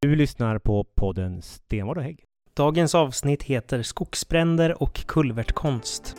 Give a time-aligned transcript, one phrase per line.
[0.00, 2.24] Du lyssnar på podden Stenvard och Hägg.
[2.54, 6.16] Dagens avsnitt heter Skogsbränder och kulvertkonst.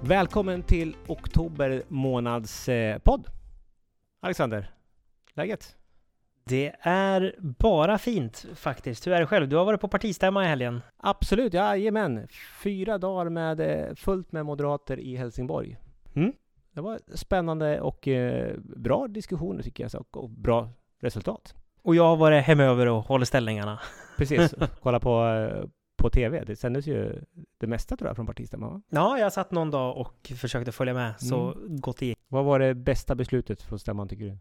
[0.00, 3.26] Välkommen till oktober månads eh, podd.
[4.20, 4.70] Alexander,
[5.34, 5.76] läget?
[6.44, 9.06] Det är bara fint faktiskt.
[9.06, 9.48] Hur är det själv?
[9.48, 10.80] Du har varit på partistämma i helgen.
[10.96, 12.28] Absolut, jajamän.
[12.62, 15.76] Fyra dagar med eh, fullt med moderater i Helsingborg.
[16.14, 16.32] Mm.
[16.74, 20.68] Det var spännande och eh, bra diskussioner tycker jag, och bra
[21.00, 21.54] resultat.
[21.82, 23.80] Och jag har varit hemöver och håller ställningarna.
[24.18, 26.44] Precis, kolla på, eh, på TV.
[26.44, 27.22] Det sändes ju
[27.58, 28.82] det mesta tror jag från partistämman va?
[28.88, 31.80] Ja, jag satt någon dag och försökte följa med så Mm.
[31.80, 32.18] gott det gick.
[32.28, 34.38] Vad var det bästa beslutet från stämman tycker du?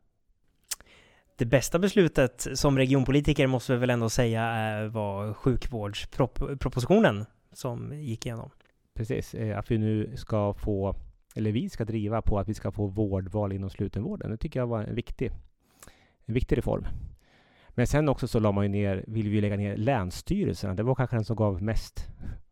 [1.41, 8.25] Det bästa beslutet som regionpolitiker måste vi väl ändå säga eh, var sjukvårdspropositionen som gick
[8.25, 8.49] igenom.
[8.93, 10.95] Precis, eh, att vi nu ska få,
[11.35, 14.31] eller vi ska driva på att vi ska få vårdval inom slutenvården.
[14.31, 15.31] Det tycker jag var en viktig,
[16.25, 16.85] en viktig reform.
[17.69, 20.73] Men sen också så la man ju ner, vill vi lägga ner länsstyrelserna.
[20.73, 22.07] Det var kanske den som gav mest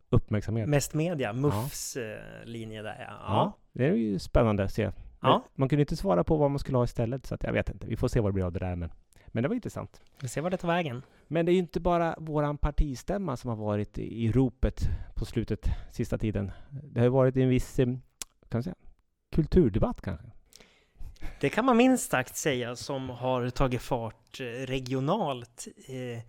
[0.08, 0.68] uppmärksamhet.
[0.68, 3.16] Mest media, MUFs eh, linje där ja.
[3.26, 4.90] ja, det är ju spännande att se.
[5.20, 5.44] Ja.
[5.54, 7.86] Man kunde inte svara på vad man skulle ha istället, så att jag vet inte.
[7.86, 8.76] Vi får se vad det blir av det där.
[8.76, 8.90] Men,
[9.26, 10.00] men det var intressant.
[10.20, 11.02] Vi ser vart det tar vägen.
[11.28, 14.80] Men det är ju inte bara våran partistämma som har varit i i ropet
[15.14, 16.52] på slutet, sista tiden.
[16.70, 18.00] Det har ju varit en viss, eh, kan
[18.50, 18.76] man säga,
[19.32, 20.26] kulturdebatt kanske.
[21.40, 26.22] Det kan man minst sagt säga som har tagit fart eh, regionalt eh,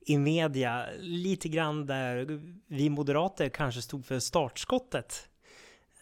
[0.00, 0.86] i media.
[0.98, 5.28] Lite grann där vi moderater kanske stod för startskottet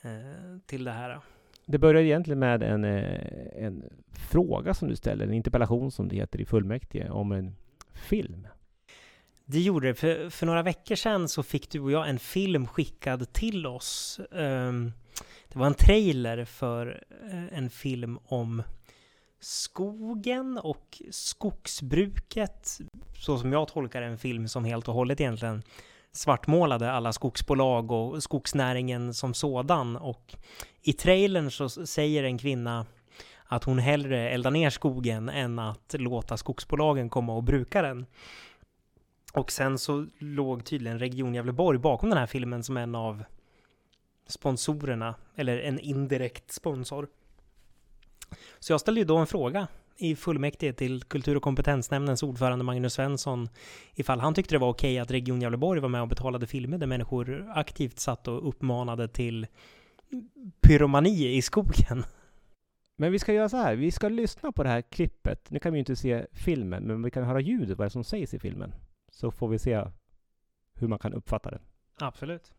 [0.02, 1.20] eh, till det här.
[1.66, 3.84] Det började egentligen med en, eh, en
[4.30, 7.56] fråga som du ställer, en interpellation som det heter i fullmäktige, om en
[7.94, 8.46] film.
[9.46, 9.94] Det gjorde det.
[9.94, 14.20] För, för några veckor sedan så fick du och jag en film skickad till oss.
[14.32, 14.92] Ehm,
[15.48, 18.62] det var en trailer för eh, en film om
[19.40, 22.78] skogen och skogsbruket.
[23.20, 25.62] Så som jag tolkar en film som helt och hållet egentligen
[26.14, 29.96] svartmålade alla skogsbolag och skogsnäringen som sådan.
[29.96, 30.34] Och
[30.82, 32.86] i trailern så säger en kvinna
[33.44, 38.06] att hon hellre eldar ner skogen än att låta skogsbolagen komma och bruka den.
[39.32, 43.24] Och sen så låg tydligen Region Gävleborg bakom den här filmen som en av
[44.26, 47.08] sponsorerna, eller en indirekt sponsor.
[48.58, 52.94] Så jag ställde ju då en fråga i fullmäktige till kultur och kompetensnämndens ordförande Magnus
[52.94, 53.48] Svensson
[53.94, 56.86] ifall han tyckte det var okej att Region Gävleborg var med och betalade filmer där
[56.86, 59.46] människor aktivt satt och uppmanade till
[60.60, 62.04] pyromani i skogen.
[62.96, 65.50] Men vi ska göra så här, vi ska lyssna på det här klippet.
[65.50, 67.90] Nu kan vi ju inte se filmen, men vi kan höra ljudet, vad det är
[67.90, 68.74] som sägs i filmen.
[69.12, 69.84] Så får vi se
[70.74, 71.60] hur man kan uppfatta det.
[72.00, 72.52] Absolut.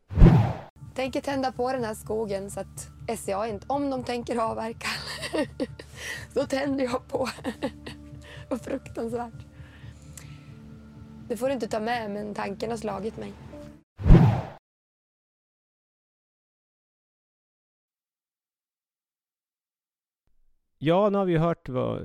[0.96, 4.88] tänker tända på den här skogen så att SCA inte, om de tänker avverka,
[6.34, 7.30] då tänder jag på.
[8.50, 9.46] Vad fruktansvärt.
[11.28, 13.34] Det får du inte ta med, men tanken har slagit mig.
[20.78, 22.02] Ja, nu har vi hört vad,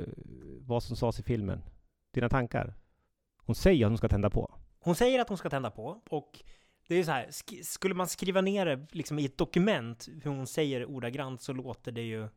[0.60, 1.62] vad som sades i filmen.
[2.14, 2.74] Dina tankar?
[3.36, 4.54] Hon säger att hon ska tända på.
[4.80, 6.42] Hon säger att hon ska tända på och
[6.94, 10.30] det är så här, sk- skulle man skriva ner det liksom i ett dokument hur
[10.30, 12.28] hon säger ordagrant så låter det ju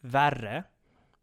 [0.00, 0.64] värre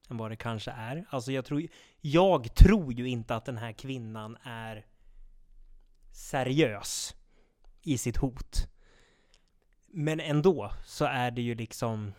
[0.10, 1.06] än vad det kanske är.
[1.10, 1.68] Alltså jag tror,
[2.02, 4.86] jag tror ju inte att den här kvinnan är
[6.12, 7.16] seriös
[7.82, 8.68] i sitt hot.
[9.88, 12.14] Men ändå så är det ju liksom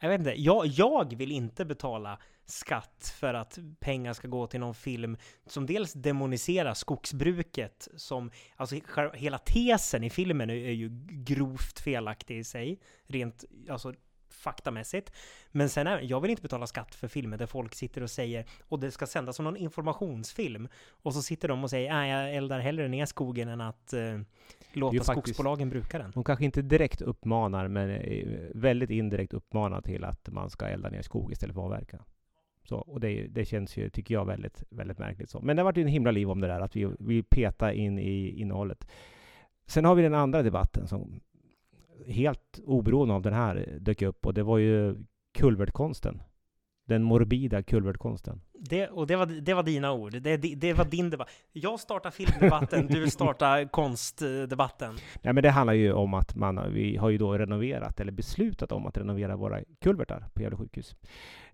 [0.00, 2.18] jag vet inte, jag, jag vill inte betala
[2.50, 5.16] skatt för att pengar ska gå till någon film
[5.46, 8.76] som dels demoniserar skogsbruket som, alltså
[9.14, 13.94] hela tesen i filmen är, är ju grovt felaktig i sig, rent, alltså
[14.30, 15.12] faktamässigt.
[15.50, 18.44] Men sen är, jag vill inte betala skatt för filmer där folk sitter och säger,
[18.68, 22.34] och det ska sändas som någon informationsfilm, och så sitter de och säger, nej jag
[22.34, 24.20] eldar hellre ner skogen än att eh,
[24.72, 26.12] låta ju faktiskt- skogsbolagen bruka den.
[26.14, 30.88] Hon kanske inte direkt uppmanar, men eh, väldigt indirekt uppmanar till att man ska elda
[30.88, 32.04] ner skog istället för att avverka.
[32.68, 35.30] Så, och det, det känns ju, tycker jag, väldigt, väldigt märkligt.
[35.30, 35.40] Så.
[35.40, 37.98] Men det har varit en himla liv om det där, att vi, vi petar in
[37.98, 38.88] i innehållet.
[39.66, 41.20] Sen har vi den andra debatten som
[42.06, 44.96] helt oberoende av den här dök upp och det var ju
[45.38, 46.22] kulvertkonsten.
[46.84, 48.40] Den morbida kulvertkonsten.
[48.60, 50.12] Det, och det var, det var dina ord.
[50.12, 51.28] Det, det, det var din debatt.
[51.52, 54.94] Jag startar filmdebatten, du startar konstdebatten.
[55.22, 58.72] Nej, men det handlar ju om att man, vi har ju då renoverat, eller beslutat
[58.72, 60.94] om att renovera våra kulvertar på Gävle sjukhus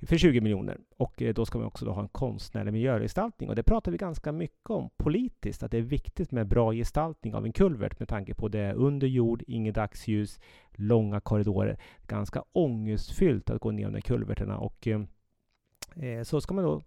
[0.07, 0.79] för 20 miljoner.
[0.97, 3.49] Och eh, då ska man också då ha en konstnärlig miljögestaltning.
[3.49, 7.35] Och det pratar vi ganska mycket om politiskt, att det är viktigt med bra gestaltning
[7.35, 10.41] av en kulvert med tanke på det under jord, inget dagsljus,
[10.73, 11.79] långa korridorer.
[12.07, 14.59] Ganska ångestfyllt att gå ner de där kulverterna.
[14.59, 16.83] Och eh, så ska man då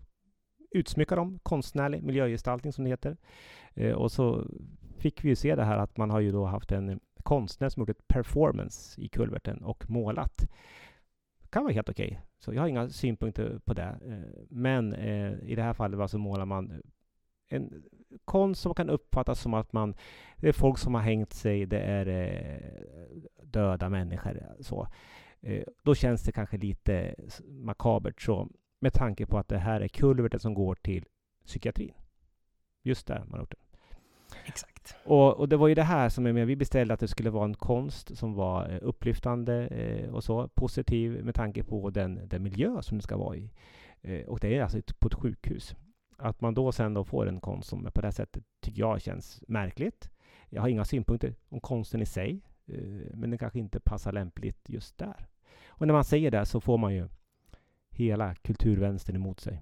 [0.69, 3.17] utsmycka dem, konstnärlig miljögestaltning som det heter.
[3.73, 4.47] Eh, och så
[4.97, 7.81] fick vi ju se det här att man har ju då haft en konstnär som
[7.81, 10.47] gjort ett performance i kulverten och målat.
[11.41, 12.07] Det kan vara helt okej.
[12.07, 12.19] Okay.
[12.39, 13.99] Så jag har inga synpunkter på det.
[14.05, 16.81] Eh, men eh, i det här fallet så målar man
[17.49, 17.83] en
[18.25, 19.95] konst som kan uppfattas som att man,
[20.37, 24.43] det är folk som har hängt sig, det är eh, döda människor.
[24.59, 24.87] Så.
[25.41, 27.15] Eh, då känns det kanske lite
[27.49, 28.21] makabert.
[28.21, 31.05] Så med tanke på att det här är kulverten som går till
[31.45, 31.93] psykiatrin.
[32.83, 33.67] Just där man har gjort det.
[34.45, 34.95] Exakt.
[35.05, 36.47] Och, och, det var ju det här som är med.
[36.47, 40.47] Vi beställde att det skulle vara en konst som var eh, upplyftande eh, och så
[40.47, 43.51] positiv med tanke på den, den miljö som det ska vara i.
[44.01, 45.75] Eh, och det är alltså ett, på ett sjukhus.
[46.17, 49.43] Att man då sen då får en konst som på det sättet tycker jag känns
[49.47, 50.09] märkligt.
[50.49, 52.77] Jag har inga synpunkter om konsten i sig, eh,
[53.13, 55.27] men den kanske inte passar lämpligt just där.
[55.67, 57.07] Och när man säger det så får man ju
[57.97, 59.61] hela kulturvänstern emot sig.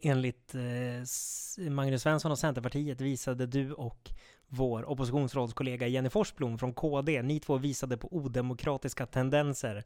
[0.00, 4.10] Enligt eh, Magnus Svensson och Centerpartiet visade du och
[4.48, 9.84] vår oppositionsrådskollega Jenny Forsblom från KD, ni två visade på odemokratiska tendenser,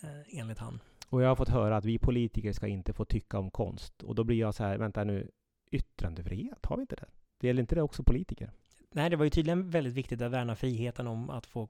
[0.00, 0.80] eh, enligt han.
[1.08, 4.02] Och jag har fått höra att vi politiker ska inte få tycka om konst.
[4.02, 5.30] Och då blir jag så här, vänta nu,
[5.70, 7.06] yttrandefrihet, har vi inte det?
[7.40, 8.52] Det gäller inte det också politiker?
[8.92, 11.68] Nej, det var ju tydligen väldigt viktigt att värna friheten om att få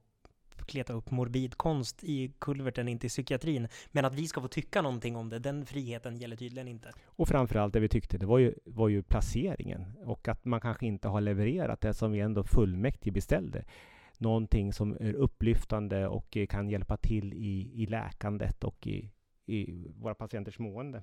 [0.67, 3.69] kleta upp morbid konst i kulverten in till psykiatrin.
[3.93, 6.93] Men att vi ska få tycka någonting om det, den friheten gäller tydligen inte.
[7.05, 9.93] Och framförallt det vi tyckte, det var ju, var ju placeringen.
[10.05, 13.65] Och att man kanske inte har levererat det som vi ändå fullmäktige beställde.
[14.19, 19.11] Någonting som är upplyftande och kan hjälpa till i, i läkandet och i,
[19.47, 21.03] i våra patienters mående.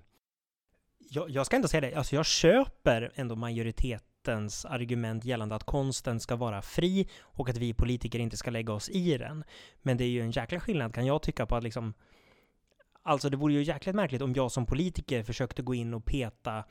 [1.09, 5.63] Jag, jag ska ändå säga det, alltså jag köper ändå majoritet rättens argument gällande att
[5.63, 9.44] konsten ska vara fri och att vi politiker inte ska lägga oss i den.
[9.81, 11.94] Men det är ju en jäkla skillnad kan jag tycka på att liksom
[13.03, 16.63] Alltså det vore ju jäkligt märkligt om jag som politiker försökte gå in och peta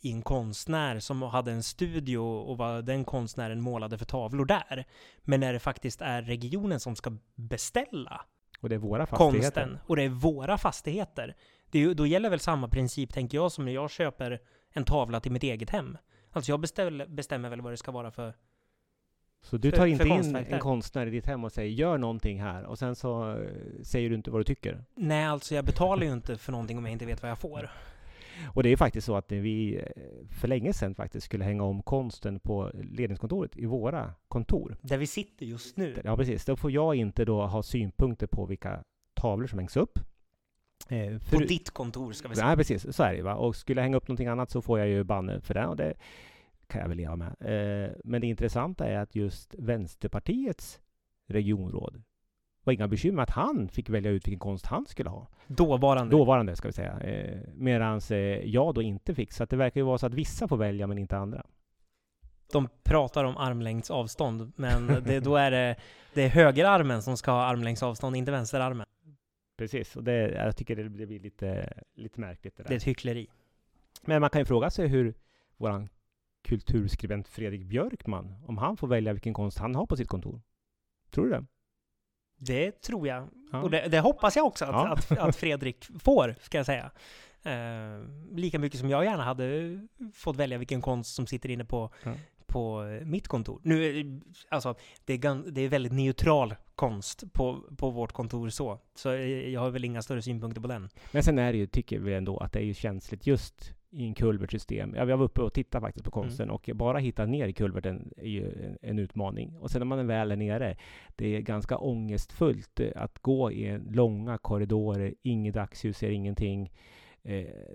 [0.00, 4.86] i en konstnär som hade en studio och vad den konstnären målade för tavlor där.
[5.22, 8.20] Men när det faktiskt är regionen som ska beställa
[8.60, 9.40] och det är våra fastigheter.
[9.40, 11.36] konsten och det är våra fastigheter.
[11.70, 14.40] Det är, då gäller väl samma princip, tänker jag, som när jag köper
[14.72, 15.98] en tavla till mitt eget hem.
[16.32, 18.34] Alltså jag beställer, bestämmer väl vad det ska vara för
[19.42, 21.98] så du tar för, inte för in en konstnär i ditt hem och säger gör
[21.98, 24.84] någonting här och sen så eh, säger du inte vad du tycker?
[24.94, 27.70] Nej, alltså jag betalar ju inte för någonting om jag inte vet vad jag får.
[28.54, 29.82] Och det är faktiskt så att vi eh,
[30.30, 34.76] för länge sedan faktiskt skulle hänga om konsten på ledningskontoret i våra kontor.
[34.82, 36.00] Där vi sitter just nu?
[36.04, 36.44] Ja, precis.
[36.44, 38.84] Då får jag inte då ha synpunkter på vilka
[39.14, 39.98] tavlor som hängs upp.
[40.92, 42.46] Eh, för, på ditt kontor ska vi säga.
[42.46, 42.96] Nej, precis.
[42.96, 43.34] Så är det va.
[43.34, 45.66] Och skulle jag hänga upp någonting annat så får jag ju banne för det.
[45.66, 45.94] Och det
[46.66, 47.28] kan jag väl leva med.
[47.40, 50.80] Eh, men det intressanta är att just Vänsterpartiets
[51.28, 52.02] regionråd
[52.64, 55.28] var inga bekymmer att han fick välja ut vilken konst han skulle ha.
[55.46, 56.16] Dåvarande?
[56.16, 57.00] Dåvarande, ska vi säga.
[57.00, 59.32] Eh, Medan eh, jag då inte fick.
[59.32, 61.46] Så det verkar ju vara så att vissa får välja, men inte andra.
[62.52, 65.76] De pratar om armlängds avstånd, men det, då är det,
[66.14, 68.86] det är högerarmen som ska ha armlängds avstånd, inte vänsterarmen.
[69.62, 72.68] Precis, och det, jag tycker det, det blir lite, lite märkligt det där.
[72.68, 73.28] Det är ett hyckleri.
[74.02, 75.14] Men man kan ju fråga sig hur
[75.56, 75.88] våran
[76.44, 80.40] kulturskribent Fredrik Björkman, om han får välja vilken konst han har på sitt kontor.
[81.10, 81.46] Tror du det?
[82.36, 83.28] Det tror jag.
[83.52, 83.62] Ja.
[83.62, 84.92] Och det, det, hoppas jag också att, ja.
[84.92, 86.90] att, att, Fredrik får, ska jag säga.
[87.42, 89.80] Eh, lika mycket som jag gärna hade
[90.14, 92.14] fått välja vilken konst som sitter inne på, ja
[92.52, 93.60] på mitt kontor.
[93.64, 98.78] Nu, alltså, det är, det är väldigt neutral konst på, på vårt kontor så.
[98.94, 100.88] Så jag har väl inga större synpunkter på den.
[101.12, 104.06] Men sen är det ju, tycker vi ändå, att det är ju känsligt just i
[104.06, 104.94] en kulvertsystem.
[104.96, 106.24] Ja, vi var uppe och tittade faktiskt på mm.
[106.24, 106.54] konsten mm.
[106.54, 109.56] och bara hitta ner i kulverten är ju en, en, utmaning.
[109.56, 110.76] Och sen när man väl är nere,
[111.16, 116.72] det är ganska ångestfullt att gå i långa korridorer, inget dagsljus, ser ingenting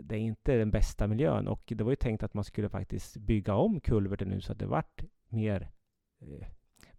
[0.01, 1.47] det är inte den bästa miljön.
[1.47, 4.59] Och det var ju tänkt att man skulle faktiskt bygga om kulverten nu så att
[4.59, 5.71] det vart mer
[6.21, 6.47] eh,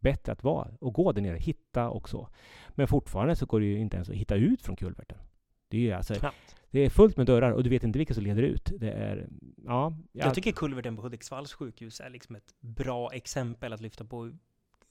[0.00, 2.28] bättre att vara och gå där nere, hitta och så.
[2.68, 5.18] Men fortfarande så går det ju inte ens att hitta ut från kulverten.
[5.68, 6.14] Det är alltså,
[6.70, 8.72] det är fullt med dörrar och du vet inte vilka som leder ut.
[8.78, 9.28] Det är,
[9.64, 14.04] ja, jag, jag tycker kulverten på Hudiksvalls sjukhus är liksom ett bra exempel att lyfta
[14.04, 14.32] på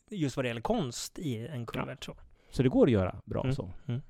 [0.09, 2.07] just vad det gäller konst i en kulvert.
[2.07, 2.13] Ja.
[2.13, 2.55] Så.
[2.55, 3.55] så det går att göra bra mm.
[3.55, 3.73] så.
[3.87, 4.01] Mm.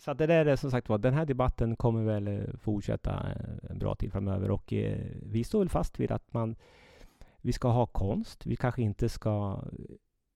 [0.00, 3.10] Så att det där är som sagt var, den här debatten kommer väl eh, fortsätta
[3.10, 6.56] eh, en bra tid framöver och eh, vi står väl fast vid att man
[7.40, 8.46] vi ska ha konst.
[8.46, 9.64] Vi kanske inte ska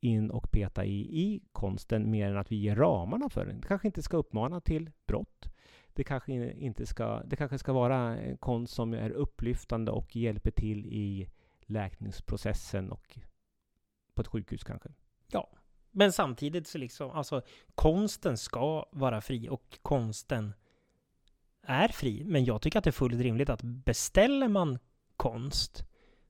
[0.00, 3.60] in och peta i, i konsten mer än att vi ger ramarna för den.
[3.60, 5.48] Det kanske inte ska uppmana till brott.
[5.92, 10.50] Det kanske inte ska, det kanske ska vara en konst som är upplyftande och hjälper
[10.50, 11.28] till i
[11.60, 13.18] läkningsprocessen och
[14.14, 14.88] på ett sjukhus kanske.
[15.30, 15.50] Ja,
[15.96, 17.42] men samtidigt så liksom, alltså
[17.74, 20.54] konsten ska vara fri och konsten
[21.62, 22.24] är fri.
[22.26, 24.78] Men jag tycker att det är fullt rimligt att beställer man
[25.16, 25.84] konst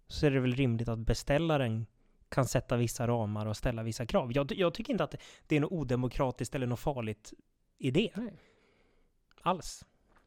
[0.06, 1.86] så är det väl rimligt att beställaren
[2.28, 4.32] kan sätta vissa ramar och ställa vissa krav.
[4.32, 5.14] Jag, jag tycker inte att
[5.46, 7.32] det är något odemokratiskt eller något farligt
[7.78, 8.10] i det.
[8.14, 8.40] Nej.
[9.42, 9.84] Alls.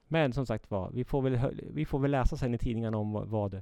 [0.08, 3.12] Men som sagt var, vi får väl, vi får väl läsa sen i tidningarna om
[3.12, 3.62] vad, vad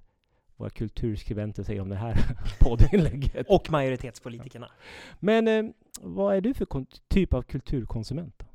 [0.58, 2.18] våra kulturskribenter säger om det här
[2.60, 3.48] poddinlägget.
[3.50, 4.72] Och majoritetspolitikerna.
[5.20, 5.66] Men eh,
[6.02, 8.36] vad är du för typ av kulturkonsument?
[8.38, 8.46] Då?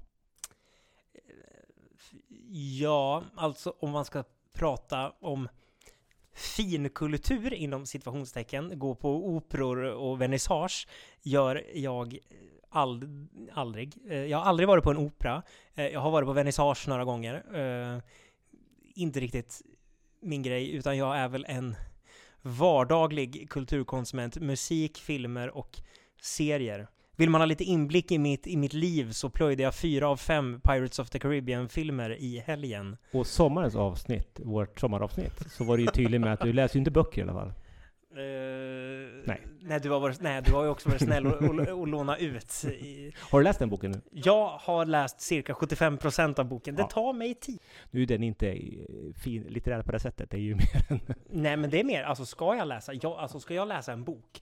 [2.53, 5.49] Ja, alltså om man ska prata om
[6.33, 10.89] finkultur inom situationstecken, gå på operor och vernissage,
[11.23, 12.19] gör jag
[12.71, 13.95] ald aldrig.
[14.09, 15.43] Eh, jag har aldrig varit på en opera.
[15.75, 17.35] Eh, jag har varit på vernissage några gånger.
[17.55, 18.03] Eh,
[18.95, 19.63] inte riktigt
[20.21, 21.77] min grej, utan jag är väl en
[22.43, 24.37] vardaglig kulturkonsument.
[24.37, 25.81] Musik, filmer och
[26.23, 26.89] serier.
[27.17, 30.17] Vill man ha lite inblick i mitt, i mitt liv så plöjde jag fyra av
[30.17, 32.97] fem Pirates of the Caribbean-filmer i helgen.
[33.13, 36.79] Och sommarens avsnitt, vårt sommaravsnitt, så var det ju tydligt med att du läser ju
[36.79, 37.49] inte böcker i alla fall.
[37.49, 38.80] Uh,
[39.71, 39.81] nej.
[39.81, 42.65] Du, har varit, nej, du har ju också varit snäll och, och, och låna ut.
[42.65, 43.13] I...
[43.21, 44.01] Har du läst den boken nu?
[44.11, 46.75] Jag har läst cirka 75% av boken.
[46.75, 46.89] Det ja.
[46.89, 47.59] tar mig tid.
[47.91, 48.59] Nu är den inte
[49.25, 50.31] fin, litterär på det sättet.
[50.31, 51.01] Det är ju mer än...
[51.31, 54.05] Nej, men det är mer, alltså ska jag läsa, jag, alltså ska jag läsa en
[54.05, 54.41] bok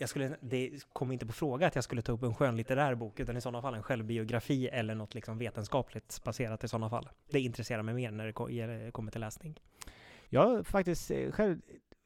[0.00, 3.20] jag skulle, det kom inte på fråga att jag skulle ta upp en skönlitterär bok,
[3.20, 7.08] utan i sådana fall en självbiografi eller något liksom vetenskapligt baserat i sådana fall.
[7.30, 9.60] Det intresserar mig mer när det kommer till läsning.
[10.28, 11.60] Jag har faktiskt eh, själv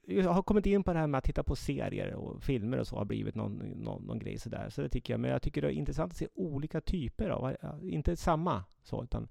[0.07, 2.87] jag har kommit in på det här med att titta på serier och filmer och
[2.87, 4.71] så har blivit någon, någon, någon grej sådär.
[4.71, 5.21] Så det tycker jag.
[5.21, 9.29] Men jag tycker det är intressant att se olika typer av, inte samma så, utan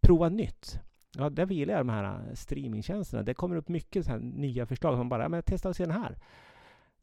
[0.00, 0.80] prova nytt.
[1.16, 3.22] Ja, där gillar jag de här äh, streamingtjänsterna.
[3.22, 4.96] Det kommer upp mycket så här nya förslag.
[4.96, 6.18] Man bara, ja, men testa och se den här.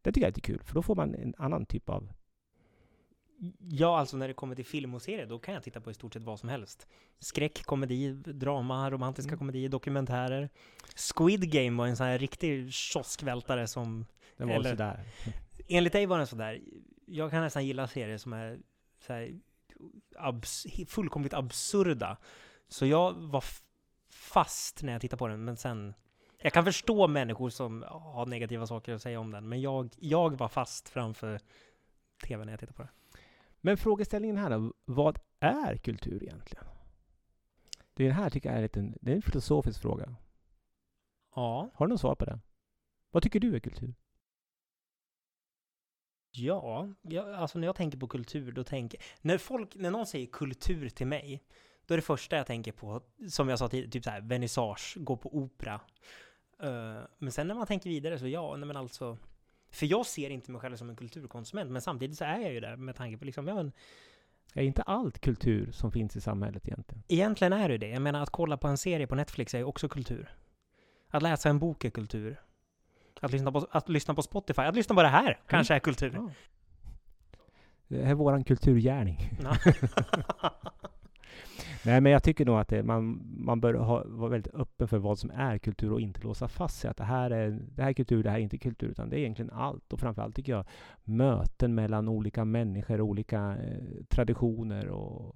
[0.01, 2.11] Det tycker jag är lite kul, för då får man en annan typ av...
[3.59, 5.93] Ja, alltså när det kommer till film och serier, då kan jag titta på i
[5.93, 6.87] stort sett vad som helst.
[7.19, 9.39] Skräck, komedi, drama, romantiska mm.
[9.39, 10.49] komedier, dokumentärer.
[10.95, 14.05] Squid Game var en sån här riktig kioskvältare som...
[14.37, 15.03] Den var eller, sådär.
[15.67, 16.61] Enligt dig var den sådär.
[17.05, 18.59] Jag kan nästan gilla serier som är
[19.07, 19.39] så här,
[20.17, 22.17] abs fullkomligt absurda.
[22.67, 23.43] Så jag var
[24.09, 25.93] fast när jag tittade på den, men sen
[26.37, 30.37] jag kan förstå människor som har negativa saker att säga om den, men jag, jag
[30.37, 31.39] var fast framför
[32.23, 32.89] tv när jag tittade på det.
[33.65, 36.65] Men frågeställningen här då, vad är kultur egentligen?
[37.93, 40.15] Det här tycker jag är, lite, det är en filosofisk fråga.
[41.35, 41.69] Ja.
[41.73, 42.39] Har du något svar på det?
[43.11, 43.93] Vad tycker du är kultur?
[46.31, 50.27] Ja, jag, alltså när jag tänker på kultur, då tänker när folk, när någon säger
[50.27, 51.43] kultur till mig,
[51.85, 54.97] då är det första jag tänker på, som jag sa tidigare, typ så här, vernissage,
[54.99, 55.81] gå på opera.
[56.63, 59.17] Uh, men sen när man tänker vidare så ja, nej men alltså,
[59.75, 62.59] för jag ser inte mig själv som en kulturkonsument, men samtidigt så är jag ju
[62.59, 63.71] där med tanke på liksom, ja men,
[64.53, 67.03] är inte allt kultur som finns i samhället egentligen?
[67.07, 67.89] Egentligen är det det.
[67.89, 70.35] Jag menar att kolla på en serie på Netflix är ju också kultur.
[71.09, 72.41] Att läsa en bok är kultur.
[73.21, 75.77] Att lyssna på, att lyssna på Spotify, att lyssna på det här kanske mm.
[75.77, 76.11] är kultur.
[76.15, 76.29] Ja.
[77.87, 79.39] Det är våran kulturgärning.
[81.85, 84.97] Nej, men jag tycker nog att det, man, man bör ha, vara väldigt öppen för
[84.97, 87.89] vad som är kultur och inte låsa fast sig att det här är, det här
[87.89, 89.93] är kultur, det här är inte kultur, utan det är egentligen allt.
[89.93, 90.65] Och framförallt tycker jag
[91.03, 95.35] möten mellan olika människor, olika eh, traditioner och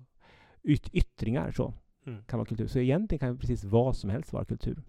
[0.64, 1.74] yt, yttringar så
[2.06, 2.24] mm.
[2.24, 2.68] kan vara kultur.
[2.68, 4.84] Så egentligen kan precis vad som helst vara kultur.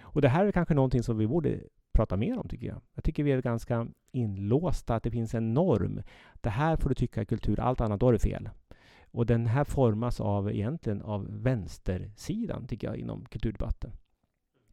[0.00, 1.60] Och det här är kanske någonting som vi borde
[1.92, 2.80] prata mer om, tycker jag.
[2.94, 6.02] Jag tycker vi är ganska inlåsta, att det finns en norm.
[6.40, 8.48] Det här får du tycka är kultur, allt annat, då är det fel.
[9.12, 13.92] Och den här formas av egentligen av vänstersidan, tycker jag, inom kulturdebatten.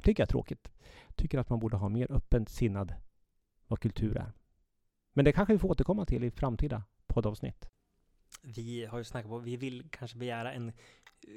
[0.04, 0.72] Tycker jag är tråkigt.
[1.16, 2.94] Tycker att man borde ha mer öppen sinnad
[3.68, 4.32] vad kultur är.
[5.14, 7.70] Men det kanske vi får återkomma till i framtida poddavsnitt.
[8.44, 10.72] Vi har ju snackat på, vi vill kanske begära en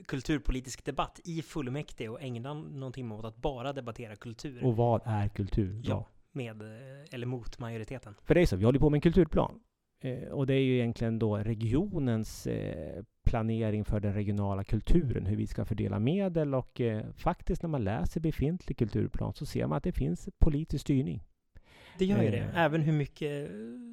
[0.06, 4.64] kulturpolitisk debatt i fullmäktige och ägna någon timme åt att bara debattera kultur.
[4.64, 5.80] Och vad är kultur?
[5.84, 6.62] Ja med
[7.10, 8.14] eller mot majoriteten.
[8.24, 9.60] För det är så, vi håller på med en kulturplan.
[10.04, 15.36] Eh, och det är ju egentligen då regionens eh, planering för den regionala kulturen, hur
[15.36, 19.76] vi ska fördela medel och eh, faktiskt när man läser befintlig kulturplan så ser man
[19.76, 21.22] att det finns politisk styrning.
[21.98, 22.50] Det gör ju det.
[22.54, 23.50] Även hur mycket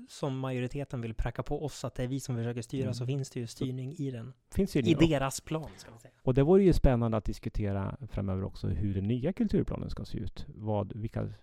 [0.10, 2.94] som majoriteten vill pracka på oss att det är vi som försöker styra Mm.
[2.94, 4.34] så finns det ju styrning i den.
[4.56, 6.14] Finns ju I deras plan, ska man säga.
[6.24, 10.18] och det vore ju spännande att diskutera framöver också hur den nya kulturplanen ska se
[10.18, 10.46] ut.
[10.56, 11.34] Vad, vilka,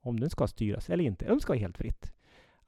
[0.00, 1.24] om den ska styras eller inte.
[1.24, 2.12] Eller om det ska vara helt fritt.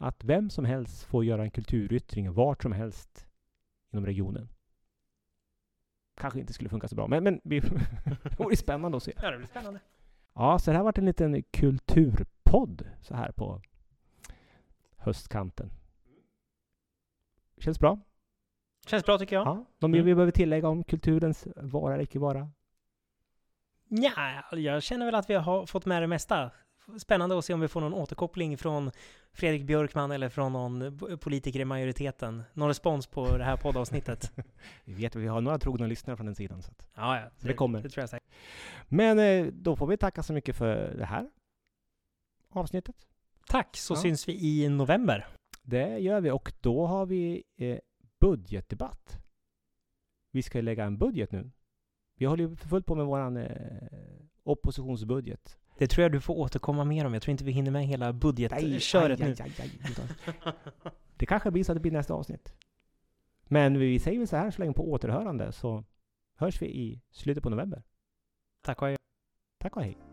[0.03, 3.27] Att vem som helst får göra en kulturyttring vart som helst
[3.93, 4.49] inom regionen.
[6.17, 7.61] Kanske inte skulle funka så bra, men, men det
[8.39, 9.13] vore spännande att se.
[9.23, 9.81] Ja, det blir spännande.
[10.35, 13.61] Ja, så det här varit en liten kulturpodd så här på
[14.97, 15.71] höstkanten.
[17.59, 17.99] Känns bra.
[18.87, 19.47] Känns bra tycker jag.
[19.47, 19.55] Ja.
[19.79, 20.07] Något mer Mm.
[20.07, 22.51] vi behöver tillägga om kulturens vara eller icke vara?
[23.89, 26.51] Ja, jag känner väl att vi har fått med det mesta.
[26.99, 28.91] Spännande att se om vi får någon återkoppling från
[29.33, 32.43] Fredrik Björkman eller från någon politiker i majoriteten.
[32.53, 34.33] Någon respons på det här poddavsnittet.
[34.85, 36.63] Vi vet att vi har några trogna lyssnare från den sidan.
[36.63, 36.89] Så att.
[36.95, 37.31] Ja, ja.
[37.41, 37.83] Det kommer.
[37.83, 38.29] Det tror jag säkert.
[38.89, 41.31] Men eh, då får vi tacka så mycket för det här
[42.49, 42.97] avsnittet.
[43.47, 43.99] Tack, så Ja.
[43.99, 44.33] syns vi
[44.65, 45.27] i november.
[45.63, 47.79] Det gör vi och då har vi eh,
[48.21, 49.19] budgetdebatt.
[50.31, 51.51] Vi ska lägga en budget nu.
[52.19, 53.89] Vi håller ju för fullt på med våran eh,
[54.43, 55.59] oppositionsbudget.
[55.79, 57.13] Det tror jag du får återkomma mer om.
[57.13, 59.25] Jag tror inte vi hinner med hela budgetköret nu.
[59.25, 60.53] aj, aj, aj,
[61.17, 62.53] Det kanske blir så att det blir nästa avsnitt.
[63.45, 65.85] Men vi säger väl så här så länge på återhörande så
[66.37, 67.83] hörs vi i slutet på november.
[68.63, 68.97] Tack och hej.
[69.59, 70.12] Tack och hej.